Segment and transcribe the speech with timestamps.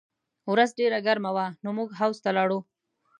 [0.51, 2.59] ورځ ډېره ګرمه وه نو موږ حوض ته لاړو